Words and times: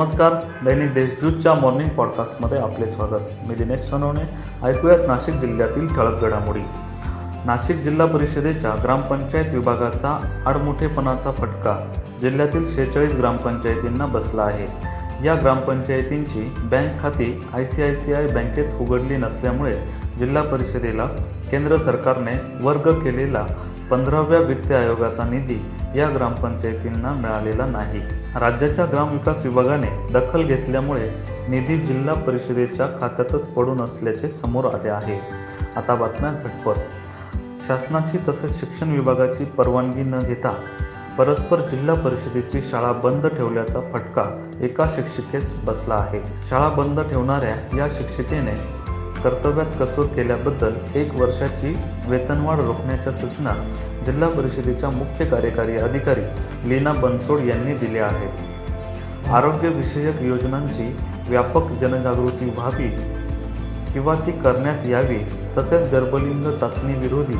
नमस्कार 0.00 0.34
दैनिक 0.64 0.94
देशदूतच्या 0.94 1.54
मॉर्निंग 1.54 1.88
पॉडकास्टमध्ये 1.88 2.58
आपले 2.58 2.88
स्वागत. 2.88 3.48
मी 3.48 3.54
दिनेश 3.54 3.80
सोनवणे. 3.80 4.20
ऐकूयात 4.66 4.98
नाशिक 5.06 5.34
जिल्ह्यातील 5.34 5.94
ठळक 5.94 6.20
घडामोडी. 6.20 6.60
नाशिक 7.44 7.76
जिल्हा 7.76 8.06
परिषदेच्या 8.06 8.74
ग्रामपंचायत 8.82 9.52
विभागाचा 9.52 10.42
आडमुठेपणाचा 10.46 11.30
फटका 11.30 11.92
जिल्ह्यातील 12.20 12.74
शेहेचाळीस 12.74 13.14
ग्रामपंचायतींना 13.14 14.06
बसला 14.06 14.42
आहे. 14.42 14.66
या 15.26 15.34
ग्रामपंचायतींची 15.34 16.54
बँक 16.58 17.02
खाती 17.02 17.46
I 17.54 17.64
C 17.64 17.82
I 17.82 17.94
C 17.94 18.12
I 18.12 18.26
बँकेत 18.26 18.80
उघडली 18.80 19.16
नसल्यामुळे 19.16 19.72
जिल्हा 20.20 20.42
परिषदेला 20.42 21.06
केंद्र 21.50 21.76
सरकारने 21.78 22.32
वर्ग 22.62 22.90
केलेला 23.04 23.46
पंधराव्या 23.90 24.40
वित्त 24.40 24.72
आयोगाचा 24.72 25.24
निधी 25.24 25.58
या 25.96 26.08
ग्रामपंचायतींना 26.14 27.12
मिळालेला 27.12 27.66
नाही. 27.66 28.00
राज्याच्या 28.40 28.84
ग्रामविकास 28.84 29.44
विभागाने 29.46 29.88
दखल 30.12 30.42
घेतल्यामुळे 30.42 31.10
निधी 31.48 31.78
जिल्हा 31.78 32.14
परिषदेच्या 32.14 32.86
खात्यातच 33.00 33.42
पडून 33.42 33.80
असल्याचे 33.80 34.28
समोर 34.28 34.64
आले 34.64 34.88
आहे. 34.88 35.18
आता 35.76 35.94
बातम्या 35.94 36.32
झटपट. 36.32 36.74
शासनाची 37.66 38.18
तसेच 38.28 38.60
शिक्षण 38.60 38.90
विभागाची 38.90 39.44
परवानगी 39.44 40.02
न 40.02 40.18
घेता 40.18 40.54
परस्पर 41.18 41.60
जिल्हा 41.60 41.94
परिषदेची 41.94 42.60
शाळा 42.60 42.92
बंद 42.92 43.26
ठेवल्याचा 43.26 43.80
फटका 43.92 44.22
एका 44.60 44.86
शिक्षिकेस 44.94 45.52
बसला 45.64 45.94
आहे. 45.94 46.20
शाळा 46.50 46.68
बंद 46.68 47.00
ठेवणाऱ्या 47.00 47.76
या 47.76 47.88
शिक्षिकेने 47.88 48.79
कर्तव्यात 49.24 49.76
कसूर 49.80 50.06
केल्याबद्दल 50.06 50.74
एक 50.94 51.14
वर्षाची 51.14 51.74
वेतनवाढ 52.08 52.60
रोखण्याच्या 52.60 53.12
सूचना 53.12 53.52
जिल्हा 54.06 54.28
परिषदेच्या 54.28 54.90
मुख्य 54.90 55.24
कार्यकारी 55.24 55.76
अधिकारी 55.76 56.22
लीना 56.68 56.92
बनसोड 56.92 57.40
यांनी 57.40 57.74
दिल्या 57.74 58.06
आहेत. 58.06 59.28
आरोग्यविषयक 59.28 60.22
योजनांची 60.22 60.88
व्यापक 61.28 61.70
जनजागृती 61.80 62.50
व्हावी 62.50 62.88
किंवा 63.92 64.14
ती 64.26 64.32
करण्यात 64.32 64.86
यावी 64.86 65.18
तसेच 65.58 65.90
गर्भलिंग 65.92 66.44
चाचणी 66.50 66.94
विरोधी 66.98 67.38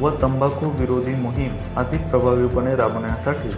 व 0.00 0.10
तंबाखू 0.22 0.70
विरोधी 0.78 1.14
मोहीम 1.14 1.56
अधिक 1.76 2.08
प्रभावीपणे 2.10 2.74
राबवण्यासाठी 2.76 3.48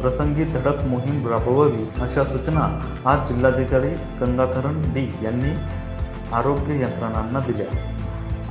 प्रसंगी 0.00 0.44
धडक 0.44 0.84
मोहीम 0.84 1.26
राबवावी 1.28 1.84
अशा 2.02 2.24
सूचना 2.24 2.66
आज 3.04 3.28
जिल्हाधिकारी 3.28 3.88
गंगाधरण 4.20 4.80
डी 4.94 5.08
यांनी 5.22 5.50
आरोग्य 6.32 6.74
यंत्रणांना 6.74 7.40
दिल्या. 7.40 7.66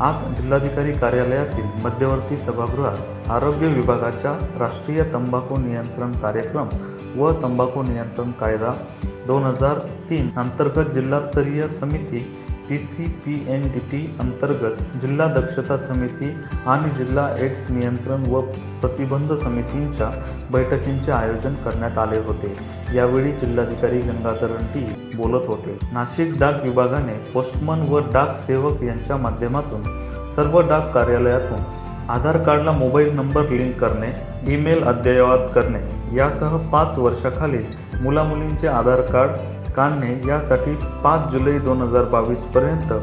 आज 0.02 0.36
जिल्हाधिकारी 0.36 0.92
कार्यालयातील 0.92 1.64
मध्यवर्ती 1.84 2.38
सभागृहात 2.38 3.30
आरोग्य 3.30 3.68
विभागाच्या 3.68 4.32
राष्ट्रीय 4.60 5.04
तंबाखू 5.04 5.58
नियंत्रण 5.58 6.12
कार्यक्रम 6.12 6.68
व 7.16 7.32
तंबाखू 7.44 7.84
नियंत्रण 7.84 8.32
कायदा 8.32 8.74
दोन 9.28 9.44
हजार 9.44 9.80
तीन 10.10 10.30
अंतर्गत 10.38 10.94
जिल्हास्तरीय 10.94 11.68
समिती 11.68 12.18
P 12.70 12.78
C 12.78 13.04
P 13.22 13.34
N 13.50 13.62
D 13.74 13.80
T 13.92 14.00
अंतर्गत 14.20 14.82
जिल्हा 15.02 15.26
दक्षता 15.34 15.78
समिती 15.78 16.30
आणि 16.68 16.90
जिल्हा 16.98 17.24
एड्स 17.46 17.70
नियंत्रण 17.72 18.26
व 18.32 18.42
प्रतिबंध 18.82 19.34
समितींच्या 19.44 20.10
बैठकींचे 20.52 21.12
आयोजन 21.12 21.54
करण्यात 21.64 21.98
आले 21.98 22.20
होते. 22.28 22.54
यावेळी 22.96 23.32
जिल्हाधिकारी 23.32 24.00
गंगाधरण 24.02 24.66
टी 24.74 24.86
बोलत 25.16 25.48
होते. 25.48 25.78
नाशिक 25.94 26.40
डाक 26.40 26.64
विभागाने 26.64 27.14
पोस्टमन 27.34 27.88
व 27.90 28.00
डाक 28.14 28.38
सेवक 28.48 28.84
यांच्या 28.84 29.18
माध्यमातून 29.18 29.82
सर्व 30.36 30.60
डाक 30.62 30.94
कार्यालयातून 30.94 31.64
आधार 32.12 32.38
कार्डला 32.44 32.72
मोबाईल 32.72 33.14
नंबर 33.16 33.50
लिंक 33.50 33.80
करणे 33.80 34.12
ईमेल 34.54 34.84
अद्ययावत 34.84 35.50
करणे 35.56 35.88
यासह 36.18 36.58
पाच 36.72 36.98
वर्षाखालील 36.98 37.66
मुलामुलींचे 38.02 38.68
आधार 38.68 39.02
कार्ड 39.12 39.38
कानने 39.76 40.12
यासाठी 40.28 40.74
पाच 41.04 41.32
जुलै 41.32 41.58
दोन 41.60 41.82
हजार 41.82 42.04
बावीसपर्यंत 42.12 42.94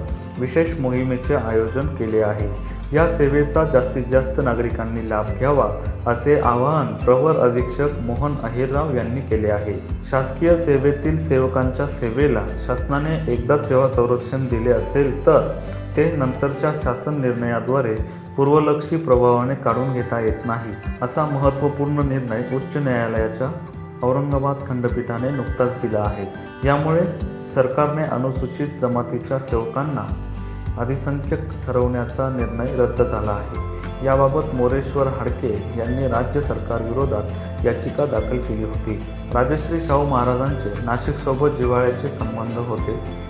विशेष 0.41 0.78
मोहिमेचे 0.81 1.34
आयोजन 1.34 1.87
केले 1.97 2.21
आहे. 2.22 2.49
या 2.93 3.06
सेवेचा 3.09 3.65
जास्तीत 3.65 4.04
जास्त 4.10 4.41
नागरिकांनी 4.44 5.09
लाभ 5.10 5.31
घ्यावा 5.38 5.66
असे 6.10 6.38
आवाहन 6.41 6.93
प्रवर 7.04 7.38
अधीक्षक 7.41 7.99
मोहन 8.03 8.34
अहिरराव 8.43 8.94
यांनी 8.97 9.21
केले 9.21 9.50
आहे. 9.50 9.75
शासकीय 10.10 10.56
सेवेतील 10.56 11.27
सेवकांच्या 11.28 11.87
सेवेला 11.87 12.44
शासनाने 12.66 13.16
एकदा 13.33 13.56
सेवा 13.59 13.88
संरक्षण 13.88 14.47
दिले 14.47 14.71
असेल 14.71 15.27
तर 15.27 15.48
ते 15.97 16.10
नंतरच्या 16.16 16.72
शासन 16.83 17.21
निर्णयाद्वारे 17.21 17.94
पूर्वलक्षी 18.37 18.97
प्रभावाने 18.97 19.54
काढून 19.54 19.93
घेता 19.93 20.21
येत 20.21 20.47
नाही 20.47 20.72
असा 21.03 21.25
महत्त्वपूर्ण 21.27 22.09
निर्णय 22.09 22.43
उच्च 22.54 22.77
न्यायालयाच्या 22.77 23.50
औरंगाबाद 24.03 24.57
खंडपीठाने 24.69 25.31
नुकताच 25.31 25.81
दिला 25.83 25.99
आहे. 25.99 26.27
यामुळे 26.69 27.07
सरकारने 27.55 28.03
अनुसूचित 28.03 28.69
जमातीच्या 28.81 29.39
सेवकांना 29.39 30.07
अधिसंख्यक 30.79 31.41
ठरवण्याचा 31.67 32.29
निर्णय 32.29 32.77
रद्द 32.77 33.03
झाला 33.03 33.31
आहे. 33.31 33.77
याबाबत 34.07 34.55
मोरेश्वर 34.55 35.07
हाडके 35.07 35.75
यांनी 35.79 36.09
राज्य 36.09 36.41
सरकारविरोधात 36.41 37.23
याचिका 37.67 38.07
दाखल 38.07 38.39
केली 38.39 38.65
होती. 38.65 39.03
राजश्री 39.34 39.81
शाहू 39.81 40.07
महाराजांचे 40.07 40.84
नाशिकसोबत 40.84 41.49
जिव्हाळ्याचे 41.49 42.09
संबंध 42.09 42.59
होते. 42.59 43.27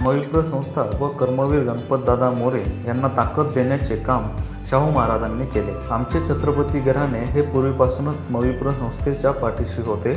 मविप्र 0.00 0.42
संस्था 0.42 0.82
व 1.00 1.08
कर्मवीर 1.08 1.62
गणपतदादा 1.64 2.30
मोरे 2.30 2.62
यांना 2.86 3.08
ताकद 3.08 3.52
देण्याचे 3.54 3.96
काम 3.96 4.28
शाहू 4.70 4.90
महाराजांनी 4.90 5.46
केले. 5.46 5.72
आमचे 5.90 6.20
छत्रपती 6.20 6.80
घराणे 6.80 7.18
हे 7.24 7.42
पूर्वीपासूनच 7.42 8.30
मविप्र 8.30 8.70
संस्थेच्या 8.70 9.30
पाठीशी 9.30 9.82
होते. 9.86 10.14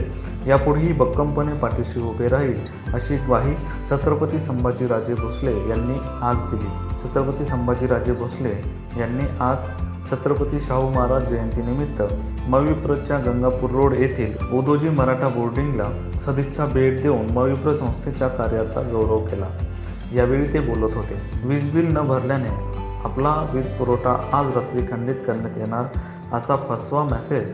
यापुढेही 0.48 0.94
भक्कमपणे 0.94 1.54
पाठीशी 1.54 2.00
उभे 2.00 2.28
राहील 2.28 2.94
अशी 2.94 3.16
ग्वाही 3.16 3.56
छत्रपती 3.92 4.40
संभाजीराजे 4.40 5.14
भोसले 5.14 5.52
यांनी 5.70 5.98
आज 6.22 6.36
दिली. 6.52 6.70
छत्रपती 7.04 7.46
संभाजीराजे 7.46 8.12
भोसले 8.12 8.54
यांनी 9.00 9.26
आज 9.40 9.58
छत्रपती 10.10 10.60
शाहू 10.60 10.90
महाराज 10.90 11.24
जयंतीनिमित्त 11.30 12.02
मविप्रच्या 12.50 13.18
गंगापूर 13.20 13.70
रोड 13.72 13.94
येथील 13.94 14.34
उदोजी 14.54 14.90
मराठा 14.90 15.28
बोर्डिंगला 15.28 15.84
सदिच्छा 16.26 16.66
भेट 16.66 17.02
देऊन 17.02 17.32
मविप्र 17.34 17.74
संस्थेच्या 17.74 18.28
कार्याचा 18.28 18.82
गौरव 18.82 19.26
केला. 19.26 19.48
यावेळी 20.14 20.54
ते 20.54 20.60
बोलत 20.60 20.96
होते. 20.96 21.20
वीज 21.44 21.72
बिल 21.74 21.88
न 21.94 22.02
भरल्याने 22.08 22.50
आपला 23.06 23.34
वीज 23.54 23.68
पुरवठा 23.78 24.18
आज 24.34 24.56
रात्री 24.58 24.86
खंडित 24.92 25.16
करण्यात 25.28 25.58
येणार 25.58 26.36
असा 26.36 26.56
फसवा 26.70 27.04
मेसेज 27.04 27.50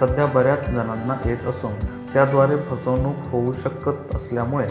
सध्या 0.00 0.26
बऱ्याच 0.34 0.68
जणांना 0.70 1.14
येत 1.24 1.46
असून 1.48 1.72
त्याद्वारे 2.12 2.56
फसवणूक 2.68 3.26
होऊ 3.30 3.52
शकत 3.52 4.14
असल्यामुळे 4.16 4.66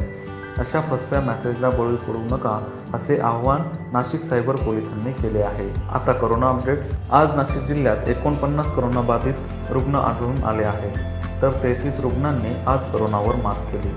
अशा 0.60 0.82
फसव्या 0.82 1.20
मेसेजला 1.22 1.70
बळी 1.70 1.96
पडू 1.96 2.36
नका 2.36 2.60
असे 2.94 3.20
आवाहन 3.20 3.62
नाशिक 3.94 4.22
सायबर 4.22 4.56
पोलिसांनी 4.56 5.12
केले 5.12 5.42
आहे. 5.42 5.70
आता 5.90 6.12
करोना 6.12 6.50
अपडेट्स. 6.50 6.88
आज 7.12 7.28
नाशिक 7.36 7.64
जिल्ह्यात 7.64 8.10
एकोणपन्नास 8.10 8.72
करोनाबाधित 8.76 9.34
रुग्ण 9.72 9.96
आढळून 9.96 10.44
आले 10.44 10.64
आहेत. 10.64 10.98
तर 11.42 11.52
तेहतीस 11.64 12.00
रुग्णांनी 12.00 12.54
आज 12.68 12.92
करोनावर 12.92 13.36
मात 13.36 13.56
केली. 13.72 13.94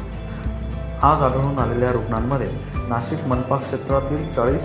आज 1.02 1.22
आढळून 1.22 1.58
आलेल्या 1.58 1.92
रुग्णांमध्ये 1.92 2.50
नाशिक 2.88 3.26
मनपा 3.26 3.56
क्षेत्रातील 3.56 4.34
चाळीस 4.34 4.62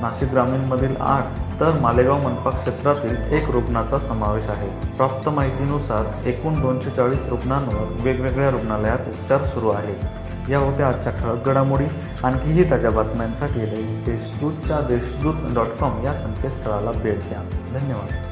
नाशिक 0.00 0.30
ग्रामीणमधील 0.30 0.96
आठ 1.00 1.24
तर 1.60 1.78
मालेगाव 1.80 2.22
मनपा 2.22 2.50
क्षेत्रातील 2.50 3.16
एक 3.32 3.50
रुग्णाचा 3.50 3.98
समावेश 3.98 4.48
आहे. 4.48 4.96
प्राप्त 4.96 5.28
माहितीनुसार 5.28 6.26
एकूण 6.26 6.60
दोनशे 6.60 6.90
चाळीस 6.90 7.26
रुग्णांवर 7.26 7.96
वेगवेगळ्या 8.00 8.50
रुग्णालयात 8.50 9.08
उपचार 9.08 9.44
सुरू 9.44 9.68
आहेत. 9.68 10.27
या 10.50 10.58
होत्या 10.58 10.88
आजच्या 10.88 11.12
ठळक 11.12 11.48
घडामोडी 11.48 11.84
आणखीही 12.24 12.70
ताज्या 12.70 12.90
बातम्यांसाठी 12.90 13.60
देशदूतच्या 14.06 14.80
देशदूत 14.80 15.34
डॉट 15.54 15.66
कॉम 15.66 16.04
या 16.04 16.12
संकेतस्थळाला 16.12 16.90
भेट 16.90 17.18
द्या. 17.18 17.42
धन्यवाद. 17.78 18.27